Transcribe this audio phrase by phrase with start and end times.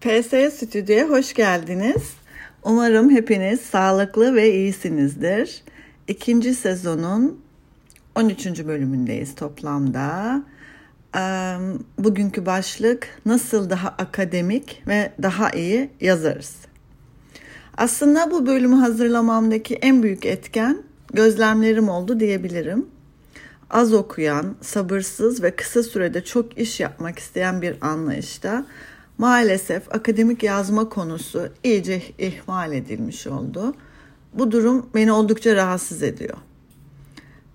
[0.00, 2.12] PS Stüdyo'ya hoş geldiniz.
[2.64, 5.62] Umarım hepiniz sağlıklı ve iyisinizdir.
[6.08, 7.40] İkinci sezonun
[8.14, 8.46] 13.
[8.46, 10.42] bölümündeyiz toplamda.
[11.98, 16.56] Bugünkü başlık nasıl daha akademik ve daha iyi yazarız.
[17.76, 20.82] Aslında bu bölümü hazırlamamdaki en büyük etken
[21.12, 22.86] gözlemlerim oldu diyebilirim.
[23.70, 28.66] Az okuyan, sabırsız ve kısa sürede çok iş yapmak isteyen bir anlayışta
[29.20, 33.74] maalesef akademik yazma konusu iyice ihmal edilmiş oldu.
[34.34, 36.36] Bu durum beni oldukça rahatsız ediyor.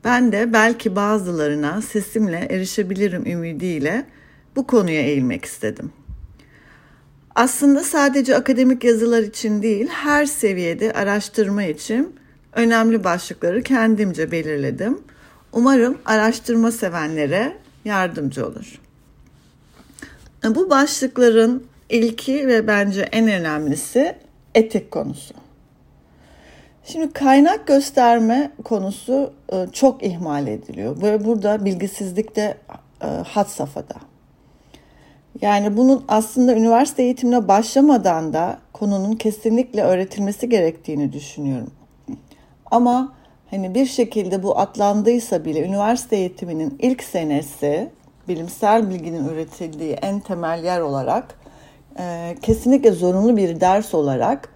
[0.03, 4.05] Ben de belki bazılarına sesimle erişebilirim ümidiyle
[4.55, 5.91] bu konuya eğilmek istedim.
[7.35, 12.15] Aslında sadece akademik yazılar için değil, her seviyede araştırma için
[12.53, 14.99] önemli başlıkları kendimce belirledim.
[15.51, 18.84] Umarım araştırma sevenlere yardımcı olur.
[20.49, 24.15] Bu başlıkların ilki ve bence en önemlisi
[24.55, 25.33] etik konusu.
[26.83, 32.57] Şimdi kaynak gösterme konusu e, çok ihmal ediliyor ve burada bilgisizlik de
[33.01, 33.95] e, had safhada.
[35.41, 41.71] Yani bunun aslında üniversite eğitimine başlamadan da konunun kesinlikle öğretilmesi gerektiğini düşünüyorum.
[42.71, 43.13] Ama
[43.49, 47.89] hani bir şekilde bu atlandıysa bile üniversite eğitiminin ilk senesi
[48.27, 51.39] bilimsel bilginin üretildiği en temel yer olarak
[51.99, 54.49] e, kesinlikle zorunlu bir ders olarak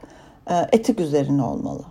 [0.49, 1.83] e, etik üzerine olmalı.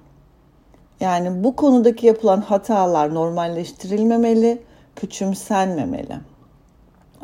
[1.00, 4.62] Yani bu konudaki yapılan hatalar normalleştirilmemeli,
[4.96, 6.16] küçümsenmemeli.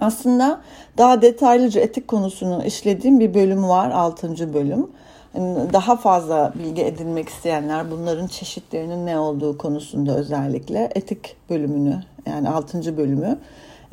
[0.00, 0.60] Aslında
[0.98, 4.54] daha detaylıca etik konusunu işlediğim bir bölüm var, 6.
[4.54, 4.90] bölüm.
[5.72, 12.96] Daha fazla bilgi edinmek isteyenler bunların çeşitlerinin ne olduğu konusunda özellikle etik bölümünü yani 6.
[12.96, 13.38] bölümü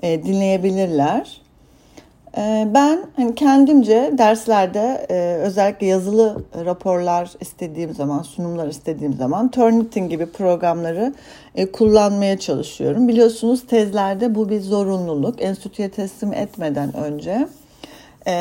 [0.01, 1.41] e, dinleyebilirler.
[2.37, 10.09] E, ben hani kendimce derslerde e, özellikle yazılı raporlar istediğim zaman, sunumlar istediğim zaman Turnitin
[10.09, 11.13] gibi programları
[11.55, 13.07] e, kullanmaya çalışıyorum.
[13.07, 15.41] Biliyorsunuz tezlerde bu bir zorunluluk.
[15.41, 17.47] Enstitüye teslim etmeden önce
[18.27, 18.31] e,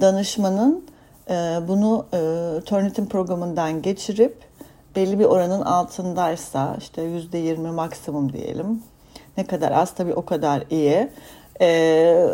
[0.00, 0.84] danışmanın
[1.30, 1.34] e,
[1.68, 2.20] bunu e,
[2.64, 4.38] Turnitin programından geçirip
[4.96, 8.82] belli bir oranın altındaysa işte yüzde yirmi maksimum diyelim
[9.36, 11.08] ne kadar az tabii o kadar iyi.
[11.60, 12.28] E,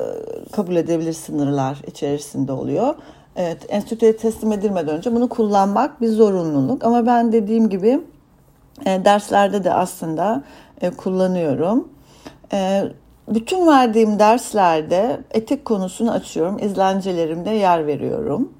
[0.53, 2.95] kabul edebilir sınırlar içerisinde oluyor.
[3.37, 6.85] Evet, enstitüye teslim edilmeden önce bunu kullanmak bir zorunluluk.
[6.85, 8.01] Ama ben dediğim gibi
[8.87, 10.43] e, derslerde de aslında
[10.81, 11.89] e, kullanıyorum.
[12.53, 12.85] E,
[13.29, 16.59] bütün verdiğim derslerde etik konusunu açıyorum.
[16.59, 18.53] İzlencelerimde yer veriyorum.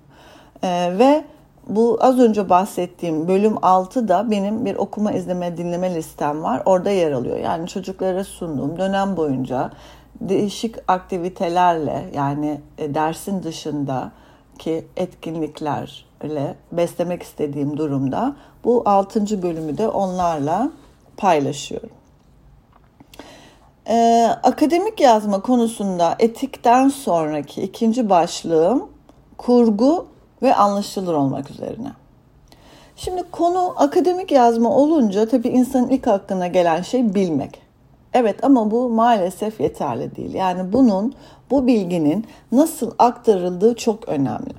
[0.63, 1.25] E, ve
[1.69, 6.63] bu az önce bahsettiğim bölüm 6 da benim bir okuma, izleme, dinleme listem var.
[6.65, 7.37] Orada yer alıyor.
[7.37, 9.71] Yani çocuklara sunduğum dönem boyunca
[10.21, 14.13] değişik aktivitelerle yani e, dersin dışında
[14.59, 19.43] ki etkinliklerle beslemek istediğim durumda bu 6.
[19.43, 20.71] bölümü de onlarla
[21.17, 21.91] paylaşıyorum.
[23.89, 28.89] Ee, akademik yazma konusunda etikten sonraki ikinci başlığım
[29.37, 30.12] kurgu
[30.43, 31.93] ve anlaşılır olmak üzerine.
[32.97, 37.63] Şimdi konu akademik yazma olunca tabii insanın ilk aklına gelen şey bilmek.
[38.15, 40.35] Evet ama bu maalesef yeterli değil.
[40.35, 41.15] Yani bunun,
[41.51, 44.53] bu bilginin nasıl aktarıldığı çok önemli.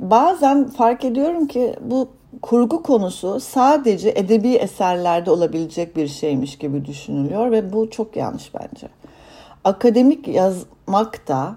[0.00, 2.08] Bazen fark ediyorum ki bu
[2.42, 8.88] kurgu konusu sadece edebi eserlerde olabilecek bir şeymiş gibi düşünülüyor ve bu çok yanlış bence.
[9.64, 11.54] Akademik yazmak da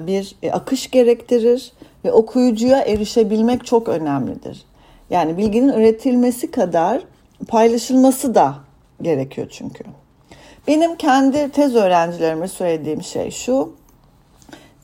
[0.00, 1.72] bir akış gerektirir
[2.04, 4.64] ve okuyucuya erişebilmek çok önemlidir.
[5.10, 7.02] Yani bilginin üretilmesi kadar
[7.48, 8.54] paylaşılması da
[9.02, 9.84] gerekiyor çünkü.
[10.68, 13.72] Benim kendi tez öğrencilerime söylediğim şey şu.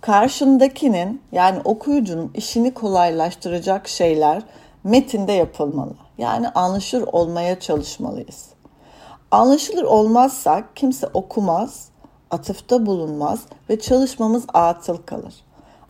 [0.01, 4.43] Karşındakinin yani okuyucunun işini kolaylaştıracak şeyler
[4.85, 5.95] metinde yapılmalı.
[6.19, 8.49] Yani anlaşılır olmaya çalışmalıyız.
[9.31, 11.89] Anlaşılır olmazsak kimse okumaz,
[12.31, 13.41] atıfta bulunmaz
[13.71, 15.35] ve çalışmamız atıl kalır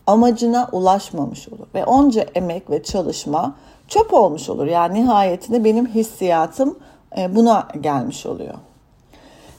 [0.08, 3.54] amacına ulaşmamış olur ve onca emek ve çalışma
[3.88, 4.66] çöp olmuş olur.
[4.66, 6.78] Yani nihayetinde benim hissiyatım
[7.18, 8.54] e, buna gelmiş oluyor.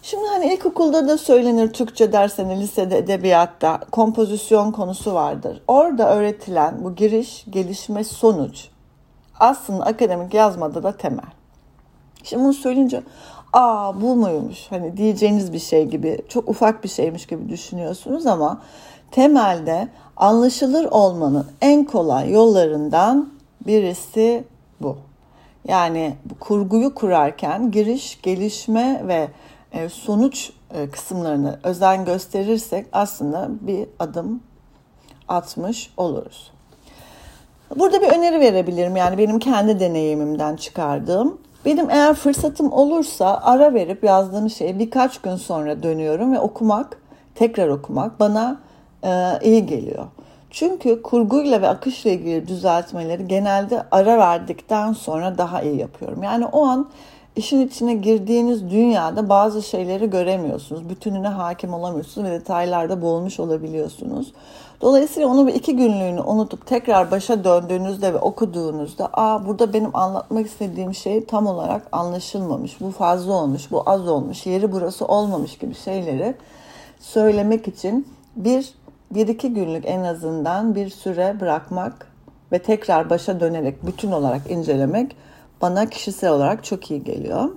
[0.02, 5.62] Şimdi hani ilkokulda da söylenir Türkçe derseni lisede edebiyatta kompozisyon konusu vardır.
[5.68, 8.68] Orada öğretilen bu giriş, gelişme, sonuç
[9.40, 11.30] aslında akademik yazmada da temel.
[12.24, 13.04] Şimdi bunu söyleyince
[13.54, 18.62] aa bu muymuş hani diyeceğiniz bir şey gibi çok ufak bir şeymiş gibi düşünüyorsunuz ama
[19.12, 19.88] temelde
[20.18, 23.30] anlaşılır olmanın en kolay yollarından
[23.68, 24.44] birisi
[24.82, 24.98] bu.
[25.68, 29.28] Yani kurguyu kurarken giriş, gelişme ve
[29.72, 34.44] e, sonuç e, kısımlarını özen gösterirsek aslında bir adım
[35.28, 36.52] atmış oluruz.
[37.76, 41.42] Burada bir öneri verebilirim yani benim kendi deneyimimden çıkardığım.
[41.66, 46.98] Benim eğer fırsatım olursa ara verip yazdığım şeyi birkaç gün sonra dönüyorum ve okumak,
[47.36, 48.60] tekrar okumak bana
[49.04, 50.06] e, iyi geliyor.
[50.50, 56.24] Çünkü kurguyla ve akışla ilgili düzeltmeleri genelde ara verdikten sonra daha iyi yapıyorum.
[56.24, 56.90] Yani o an
[57.36, 60.90] işin içine girdiğiniz dünyada bazı şeyleri göremiyorsunuz.
[60.90, 64.34] Bütününe hakim olamıyorsunuz ve detaylarda boğulmuş olabiliyorsunuz.
[64.82, 70.46] Dolayısıyla onu bir iki günlüğünü unutup tekrar başa döndüğünüzde ve okuduğunuzda aa burada benim anlatmak
[70.46, 75.76] istediğim şey tam olarak anlaşılmamış, bu fazla olmuş, bu az olmuş, yeri burası olmamış gibi
[75.76, 76.36] şeyleri
[77.00, 78.74] söylemek için bir,
[79.12, 82.08] bir iki günlük en azından bir süre bırakmak
[82.52, 85.16] ve tekrar başa dönerek bütün olarak incelemek
[85.62, 87.50] bana kişisel olarak çok iyi geliyor.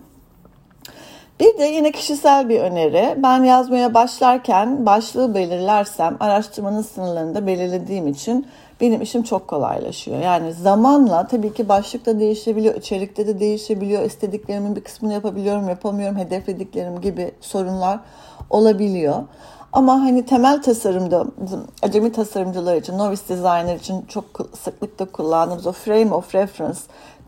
[1.42, 3.22] Bir de yine kişisel bir öneri.
[3.22, 8.46] Ben yazmaya başlarken başlığı belirlersem araştırmanın sınırlarını da belirlediğim için
[8.80, 10.18] benim işim çok kolaylaşıyor.
[10.22, 14.02] Yani zamanla tabii ki başlıkta değişebiliyor, içerikte de değişebiliyor.
[14.02, 18.00] İstediklerimin bir kısmını yapabiliyorum, yapamıyorum, hedeflediklerim gibi sorunlar
[18.50, 19.16] olabiliyor.
[19.72, 21.26] Ama hani temel tasarımda
[21.82, 24.24] acemi tasarımcılar için, novice designer için çok
[24.60, 26.78] sıklıkla kullandığımız o frame of reference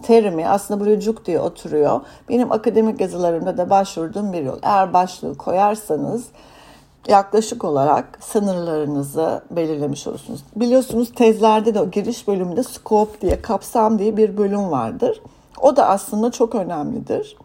[0.03, 2.01] terimi aslında buraya cuk diye oturuyor.
[2.29, 4.59] Benim akademik yazılarımda da başvurduğum bir yol.
[4.63, 6.25] Eğer başlığı koyarsanız
[7.09, 10.41] yaklaşık olarak sınırlarınızı belirlemiş olursunuz.
[10.57, 15.23] Biliyorsunuz tezlerde de giriş bölümünde scope diye, kapsam diye bir bölüm vardır.
[15.61, 17.37] O da aslında çok önemlidir.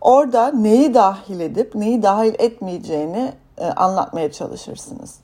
[0.00, 5.14] Orada neyi dahil edip neyi dahil etmeyeceğini e, anlatmaya çalışırsınız.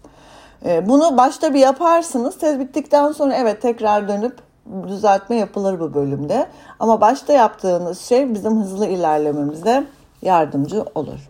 [0.64, 2.38] E, bunu başta bir yaparsınız.
[2.38, 4.38] Tez bittikten sonra evet tekrar dönüp
[4.88, 6.46] düzeltme yapılır bu bölümde.
[6.80, 9.84] Ama başta yaptığınız şey bizim hızlı ilerlememize
[10.22, 11.28] yardımcı olur.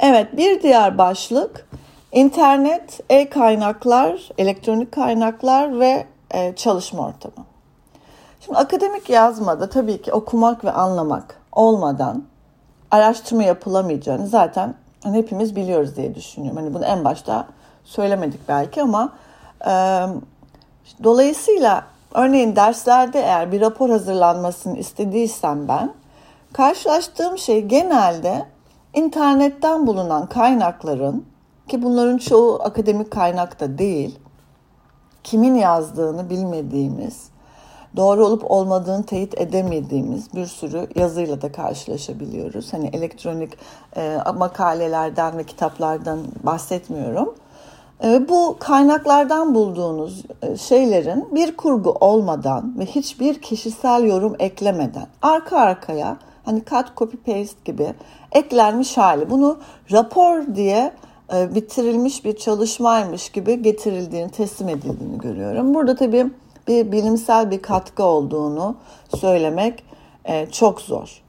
[0.00, 1.68] Evet bir diğer başlık
[2.12, 7.46] internet, e-kaynaklar, elektronik kaynaklar ve e, çalışma ortamı.
[8.40, 12.24] Şimdi akademik yazmada tabii ki okumak ve anlamak olmadan
[12.90, 14.74] araştırma yapılamayacağını zaten
[15.08, 16.56] hani hepimiz biliyoruz diye düşünüyorum.
[16.62, 17.46] Hani bunu en başta
[17.84, 19.12] söylemedik belki ama
[19.66, 19.72] e,
[21.04, 21.84] dolayısıyla
[22.14, 25.92] örneğin derslerde eğer bir rapor hazırlanmasını istediysem ben
[26.52, 28.46] karşılaştığım şey genelde
[28.94, 31.24] internetten bulunan kaynakların
[31.68, 34.18] ki bunların çoğu akademik kaynakta değil,
[35.24, 37.28] kimin yazdığını bilmediğimiz,
[37.96, 42.72] doğru olup olmadığını teyit edemediğimiz bir sürü yazıyla da karşılaşabiliyoruz.
[42.72, 43.52] Hani elektronik
[43.96, 47.34] e, makalelerden ve kitaplardan bahsetmiyorum.
[48.04, 55.58] E, bu kaynaklardan bulduğunuz e, şeylerin bir kurgu olmadan ve hiçbir kişisel yorum eklemeden arka
[55.58, 57.94] arkaya hani cut copy paste gibi
[58.32, 59.30] eklenmiş hali.
[59.30, 59.58] Bunu
[59.92, 60.92] rapor diye
[61.34, 65.74] e, bitirilmiş bir çalışmaymış gibi getirildiğini, teslim edildiğini görüyorum.
[65.74, 66.26] Burada tabii
[66.68, 68.76] bir bilimsel bir katkı olduğunu
[69.16, 69.84] söylemek
[70.24, 71.22] e, çok zor.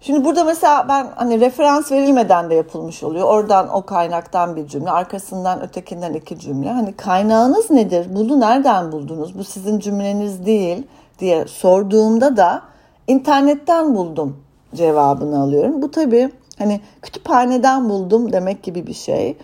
[0.00, 3.28] Şimdi burada mesela ben hani referans verilmeden de yapılmış oluyor.
[3.28, 6.70] Oradan o kaynaktan bir cümle, arkasından ötekinden iki cümle.
[6.70, 8.06] Hani kaynağınız nedir?
[8.10, 9.38] Bunu nereden buldunuz?
[9.38, 10.86] Bu sizin cümleniz değil
[11.18, 12.62] diye sorduğumda da
[13.06, 14.36] internetten buldum
[14.74, 15.82] cevabını alıyorum.
[15.82, 19.38] Bu tabii hani kütüphaneden buldum demek gibi bir şey.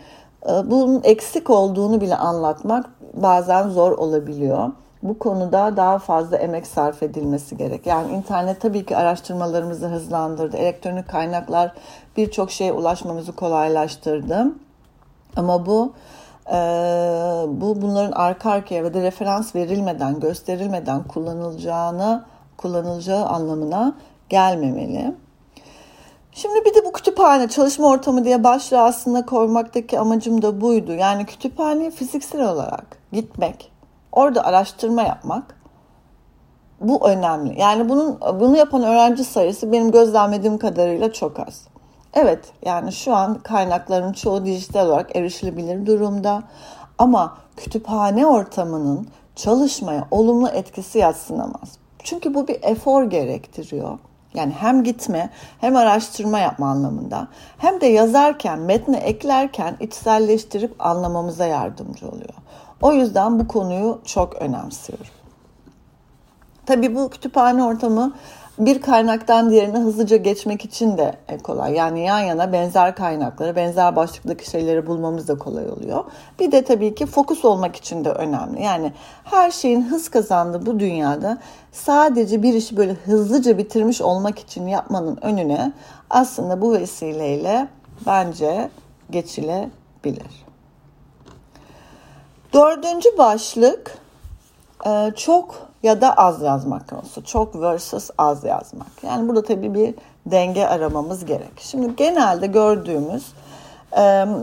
[0.46, 4.68] Ee, bunun eksik olduğunu bile anlatmak bazen zor olabiliyor
[5.02, 7.87] bu konuda daha fazla emek sarf edilmesi gerek.
[7.87, 10.56] Yani internet tabii ki araştırmalarımızı hızlandırdı.
[10.56, 11.73] Elektronik kaynaklar
[12.16, 14.47] birçok şeye ulaşmamızı kolaylaştırdı.
[15.37, 15.92] Ama bu
[16.47, 16.52] e,
[17.49, 22.25] bu bunların arka arkaya ve de referans verilmeden, gösterilmeden kullanılacağını
[22.56, 23.94] kullanılacağı anlamına
[24.28, 25.14] gelmemeli.
[26.32, 30.92] Şimdi bir de bu kütüphane çalışma ortamı diye başlığı aslında koymaktaki amacım da buydu.
[30.92, 33.72] Yani kütüphaneye fiziksel olarak gitmek,
[34.12, 35.62] Orada araştırma yapmak
[36.81, 37.61] bu önemli.
[37.61, 41.69] Yani bunun bunu yapan öğrenci sayısı benim gözlemlediğim kadarıyla çok az.
[42.14, 46.42] Evet yani şu an kaynakların çoğu dijital olarak erişilebilir durumda.
[46.99, 51.78] Ama kütüphane ortamının çalışmaya olumlu etkisi yatsınamaz.
[51.99, 53.99] Çünkü bu bir efor gerektiriyor.
[54.35, 57.28] Yani hem gitme hem araştırma yapma anlamında
[57.59, 62.35] hem de yazarken, metne eklerken içselleştirip anlamamıza yardımcı oluyor.
[62.82, 65.06] O yüzden bu konuyu çok önemsiyorum.
[66.66, 68.12] Tabii bu kütüphane ortamı
[68.58, 71.74] bir kaynaktan diğerine hızlıca geçmek için de kolay.
[71.74, 76.04] Yani yan yana benzer kaynakları, benzer başlıktaki şeyleri bulmamız da kolay oluyor.
[76.40, 78.62] Bir de tabii ki fokus olmak için de önemli.
[78.62, 78.92] Yani
[79.24, 81.38] her şeyin hız kazandığı bu dünyada
[81.72, 85.72] sadece bir işi böyle hızlıca bitirmiş olmak için yapmanın önüne
[86.10, 87.68] aslında bu vesileyle
[88.06, 88.70] bence
[89.10, 90.51] geçilebilir.
[92.52, 93.99] Dördüncü başlık
[94.87, 97.25] e, çok ya da az yazmak konusu.
[97.25, 99.04] Çok versus az yazmak.
[99.04, 99.94] Yani burada tabii bir
[100.26, 101.52] denge aramamız gerek.
[101.56, 103.32] Şimdi genelde gördüğümüz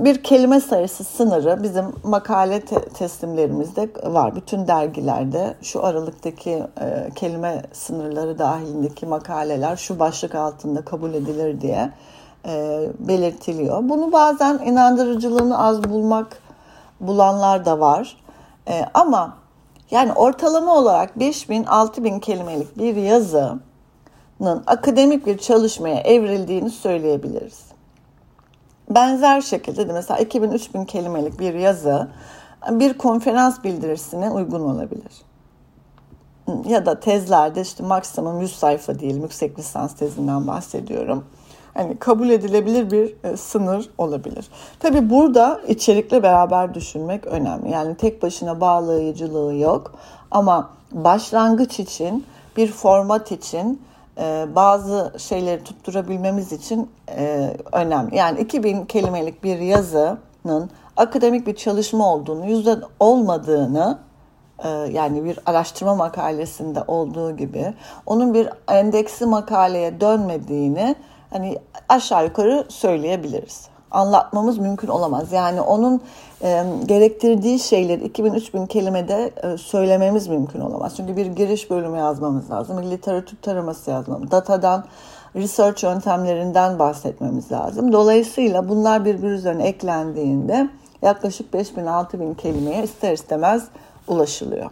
[0.03, 4.35] bir kelime sayısı sınırı bizim makale te- teslimlerimizde var.
[4.35, 11.91] Bütün dergilerde şu aralıktaki e, kelime sınırları dahilindeki makaleler şu başlık altında kabul edilir diye
[12.47, 13.89] e, belirtiliyor.
[13.89, 16.37] Bunu bazen inandırıcılığını az bulmak
[16.99, 18.17] bulanlar da var.
[18.67, 19.37] E, ama
[19.91, 23.61] yani ortalama olarak 5000 6000 kelimelik bir yazının
[24.67, 27.63] akademik bir çalışmaya evrildiğini söyleyebiliriz.
[28.89, 32.07] Benzer şekilde de mesela 2000-3000 kelimelik bir yazı
[32.69, 35.21] bir konferans bildirisine uygun olabilir.
[36.65, 41.25] Ya da tezlerde işte maksimum 100 sayfa diyelim yüksek lisans tezinden bahsediyorum.
[41.73, 44.47] Hani kabul edilebilir bir e, sınır olabilir.
[44.79, 47.71] Tabi burada içerikle beraber düşünmek önemli.
[47.71, 49.91] Yani tek başına bağlayıcılığı yok
[50.31, 52.25] ama başlangıç için
[52.57, 53.81] bir format için
[54.17, 58.15] e, bazı şeyleri tutturabilmemiz için e, önemli.
[58.15, 63.97] Yani 2000 kelimelik bir yazının akademik bir çalışma olduğunu, yüzde olmadığını
[64.63, 67.73] e, yani bir araştırma makalesinde olduğu gibi
[68.05, 70.95] onun bir endeksi makaleye dönmediğini
[71.29, 71.57] hani
[71.89, 73.67] aşağı yukarı söyleyebiliriz.
[73.91, 75.31] Anlatmamız mümkün olamaz.
[75.31, 76.01] Yani onun
[76.43, 80.93] e, gerektirdiği şeyleri 2000-3000 kelimede e, söylememiz mümkün olamaz.
[80.97, 82.91] Çünkü bir giriş bölümü yazmamız lazım.
[82.91, 84.85] Literatür taraması yazmamız, datadan,
[85.35, 87.91] research yöntemlerinden bahsetmemiz lazım.
[87.91, 90.69] Dolayısıyla bunlar birbiri üzerine eklendiğinde
[91.01, 93.67] yaklaşık 5000-6000 kelimeye ister istemez
[94.07, 94.69] ulaşılıyor.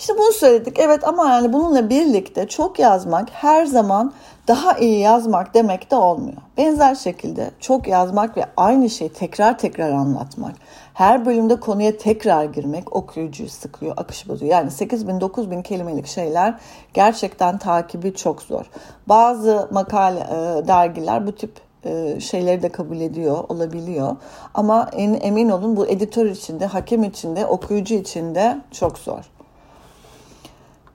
[0.00, 0.78] İşte bunu söyledik.
[0.78, 4.12] Evet ama yani bununla birlikte çok yazmak her zaman
[4.48, 6.36] daha iyi yazmak demek de olmuyor.
[6.56, 10.54] Benzer şekilde çok yazmak ve aynı şeyi tekrar tekrar anlatmak,
[10.94, 14.52] her bölümde konuya tekrar girmek okuyucuyu sıkıyor, akışı bozuyor.
[14.52, 16.54] Yani 8 bin 9 bin kelimelik şeyler
[16.94, 18.64] gerçekten takibi çok zor.
[19.06, 21.52] Bazı makale e, dergiler bu tip
[21.84, 24.16] e, şeyleri de kabul ediyor olabiliyor.
[24.54, 29.39] Ama en, emin olun bu editör içinde, hakem içinde, okuyucu içinde çok zor.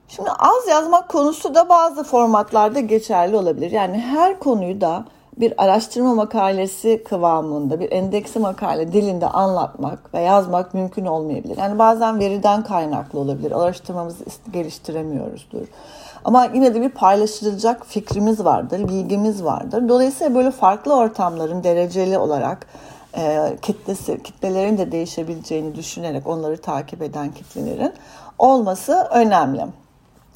[0.08, 3.70] Şimdi az yazmak konusu da bazı formatlarda geçerli olabilir.
[3.70, 5.04] Yani her konuyu da
[5.36, 11.56] bir araştırma makalesi kıvamında, bir endeksi makale dilinde anlatmak ve yazmak mümkün olmayabilir.
[11.56, 13.52] Yani bazen veriden kaynaklı olabilir.
[13.52, 15.66] Araştırmamızı geliştiremiyoruzdur.
[16.24, 19.88] Ama yine de bir paylaşılacak fikrimiz vardır, bilgimiz vardır.
[19.88, 22.66] Dolayısıyla böyle farklı ortamların dereceli olarak
[23.16, 27.92] e, kitlesi, kitlelerin de değişebileceğini düşünerek onları takip eden kitlelerin
[28.38, 29.66] olması önemli.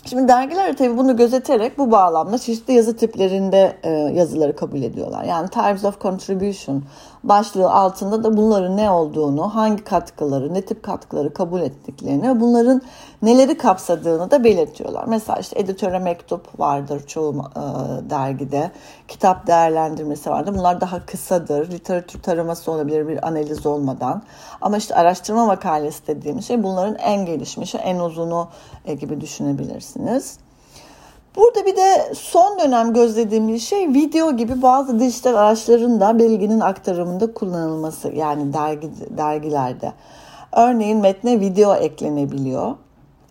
[0.07, 5.25] Şimdi dergiler tabii bunu gözeterek bu bağlamda çeşitli yazı tiplerinde e, yazıları kabul ediyorlar.
[5.25, 6.83] Yani Types of Contribution
[7.25, 12.83] başlığı altında da bunların ne olduğunu, hangi katkıları, ne tip katkıları kabul ettiklerini ve bunların
[13.23, 15.05] neleri kapsadığını da belirtiyorlar.
[15.09, 17.61] Mesela işte editöre mektup vardır çoğu e,
[18.11, 18.71] dergide,
[19.09, 20.55] kitap değerlendirmesi vardır.
[20.55, 24.23] Bunlar daha kısadır, literatür taraması olabilir bir analiz olmadan.
[24.61, 28.49] Ama işte araştırma makalesi dediğimiz şey bunların en gelişmişi, en uzunu
[28.85, 29.21] e, gibi
[29.91, 30.39] düşünebilirsiniz.
[31.37, 37.35] Burada bir de son dönem gözlediğimiz şey video gibi bazı dijital araçların da bilginin aktarımında
[37.35, 39.93] kullanılması yani dergi dergilerde.
[40.53, 42.77] Örneğin metne video eklenebiliyor.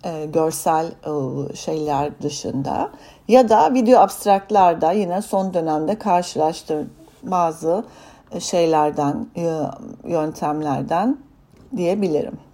[0.04, 2.90] E, görsel e, şeyler dışında
[3.28, 6.90] ya da video abstraktlarda yine son dönemde karşılaştığım
[7.24, 7.84] bazı
[8.32, 9.52] e, şeylerden, e,
[10.04, 11.18] yöntemlerden
[11.78, 12.49] diyebilirim.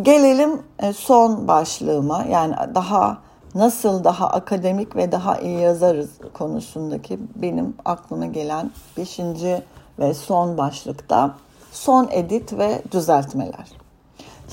[0.00, 3.18] Gelelim e, son başlığıma yani daha
[3.54, 9.62] nasıl daha akademik ve daha iyi yazarız konusundaki benim aklıma gelen beşinci
[9.98, 11.34] ve son başlıkta
[11.72, 13.72] son edit ve düzeltmeler.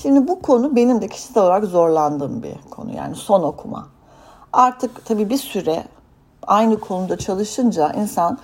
[0.02, 3.86] Şimdi bu konu benim de kişisel olarak zorlandığım bir konu yani son okuma.
[4.52, 5.84] Artık tabii bir süre
[6.46, 8.38] aynı konuda çalışınca insan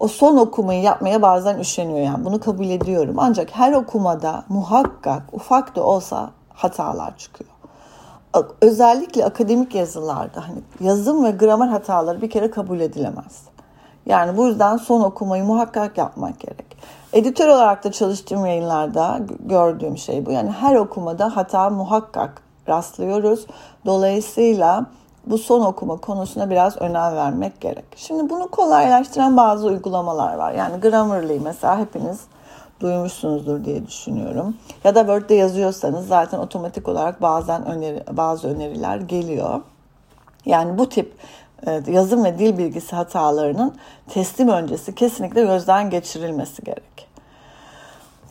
[0.00, 3.14] o son okumayı yapmaya bazen üşeniyor yani bunu kabul ediyorum.
[3.18, 7.50] Ancak her okumada muhakkak ufak da olsa hatalar çıkıyor
[8.60, 13.42] özellikle akademik yazılarda hani yazım ve gramer hataları bir kere kabul edilemez.
[14.06, 16.76] Yani bu yüzden son okumayı muhakkak yapmak gerek.
[17.12, 20.32] Editör olarak da çalıştığım yayınlarda gördüğüm şey bu.
[20.32, 23.46] Yani her okumada hata muhakkak rastlıyoruz.
[23.86, 24.86] Dolayısıyla
[25.26, 27.84] bu son okuma konusuna biraz önem vermek gerek.
[27.96, 30.52] Şimdi bunu kolaylaştıran bazı uygulamalar var.
[30.52, 32.20] Yani Grammarly mesela hepiniz
[32.80, 34.56] duymuşsunuzdur diye düşünüyorum.
[34.84, 39.60] Ya da Word'de yazıyorsanız zaten otomatik olarak bazen öneri, bazı öneriler geliyor.
[40.46, 41.14] Yani bu tip
[41.66, 43.74] e, yazım ve dil bilgisi hatalarının
[44.08, 47.10] teslim öncesi kesinlikle gözden geçirilmesi gerek.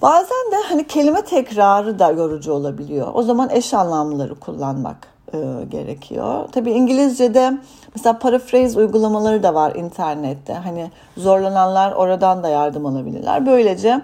[0.02, 3.08] Bazen de hani kelime tekrarı da yorucu olabiliyor.
[3.14, 6.50] O zaman eş anlamlıları kullanmak e, gerekiyor.
[6.52, 7.58] Tabii İngilizce'de
[7.96, 10.54] mesela paraphrase uygulamaları da var internette.
[10.54, 13.46] Hani zorlananlar oradan da yardım alabilirler.
[13.46, 14.02] Böylece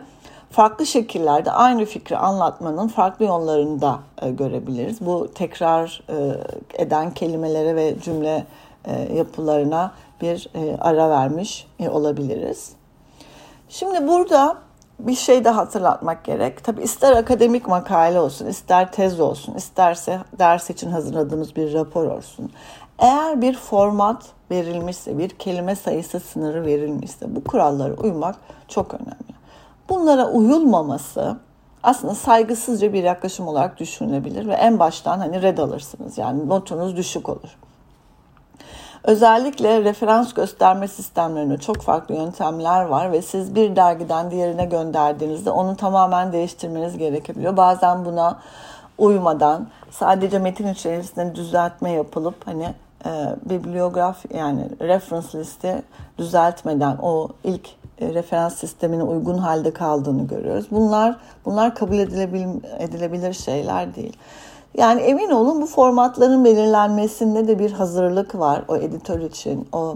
[0.51, 5.01] farklı şekillerde aynı fikri anlatmanın farklı yollarını da e, görebiliriz.
[5.01, 6.15] Bu tekrar e,
[6.83, 8.45] eden kelimelere ve cümle
[8.85, 9.91] e, yapılarına
[10.21, 12.71] bir e, ara vermiş e, olabiliriz.
[13.69, 14.57] Şimdi burada
[14.99, 16.63] bir şey de hatırlatmak gerek.
[16.63, 22.51] Tabi ister akademik makale olsun, ister tez olsun, isterse ders için hazırladığımız bir rapor olsun.
[22.99, 28.35] Eğer bir format verilmişse, bir kelime sayısı sınırı verilmişse bu kurallara uymak
[28.67, 29.35] çok önemli.
[29.89, 31.37] Bunlara uyulmaması
[31.83, 36.17] aslında saygısızca bir yaklaşım olarak düşünülebilir ve en baştan hani red alırsınız.
[36.17, 37.57] Yani notunuz düşük olur.
[39.05, 45.75] Özellikle referans gösterme sistemlerinde çok farklı yöntemler var ve siz bir dergiden diğerine gönderdiğinizde onu
[45.75, 47.57] tamamen değiştirmeniz gerekebiliyor.
[47.57, 48.39] Bazen buna
[48.97, 52.73] uymadan sadece metin içerisinde düzeltme yapılıp hani
[53.05, 55.81] e, bibliograf yani reference listi
[56.17, 57.69] düzeltmeden o ilk
[58.01, 60.65] e, referans sistemine uygun halde kaldığını görüyoruz.
[60.71, 64.17] Bunlar bunlar kabul edilebilir, edilebilir şeyler değil.
[64.77, 69.95] Yani emin olun bu formatların belirlenmesinde de bir hazırlık var o editör için, o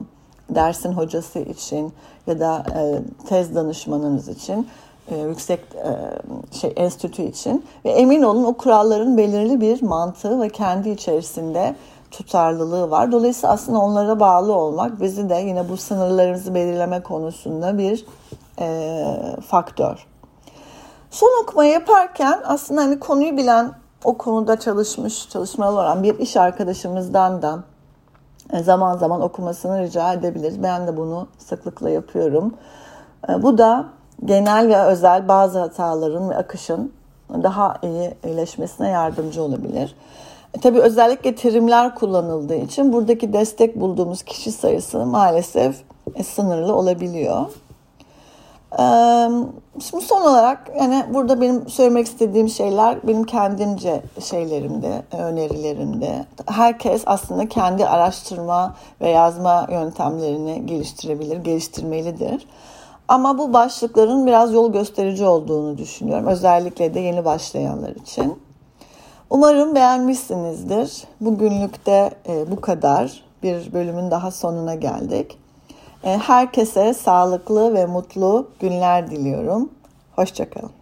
[0.50, 1.94] dersin hocası için
[2.28, 4.68] ya da e, tez danışmanınız için,
[5.12, 5.94] e, yüksek e,
[6.58, 11.76] şey enstitü için ve emin olun o kuralların belirli bir mantığı ve kendi içerisinde
[12.12, 13.12] tutarlılığı var.
[13.12, 18.06] Dolayısıyla aslında onlara bağlı olmak bizi de yine bu sınırlarımızı belirleme konusunda bir
[18.60, 19.06] e,
[19.48, 20.06] faktör.
[21.12, 23.72] Son okuma yaparken aslında hani konuyu bilen
[24.04, 27.64] o konuda çalışmış, çalışmalı olan bir iş arkadaşımızdan da
[28.54, 30.64] e, zaman zaman okumasını rica edebiliriz.
[30.64, 32.54] Ben de bunu sıklıkla yapıyorum.
[33.30, 33.86] E, bu da
[34.26, 36.94] genel ve özel bazı hataların ve akışın
[37.30, 39.96] daha iyi iyileşmesine yardımcı olabilir.
[40.54, 45.76] E, tabii özellikle terimler kullanıldığı için buradaki destek bulduğumuz kişi sayısı maalesef
[46.26, 47.46] sınırlı olabiliyor.
[49.90, 56.26] Şimdi son olarak yani burada benim söylemek istediğim şeyler benim kendimce şeylerimde, önerilerimde.
[56.46, 62.48] Herkes aslında kendi araştırma ve yazma yöntemlerini geliştirebilir, geliştirmelidir.
[63.08, 66.28] Ama bu başlıkların biraz yol gösterici olduğunu düşünüyorum.
[66.28, 68.42] Özellikle de yeni başlayanlar için.
[69.30, 71.04] Umarım beğenmişsinizdir.
[71.22, 72.12] Bugünlük de
[72.52, 73.24] bu kadar.
[73.44, 75.38] Bir bölümün daha sonuna geldik.
[76.04, 79.70] E, herkese sağlıklı ve mutlu günler diliyorum.
[80.16, 80.79] Hoşçakalın.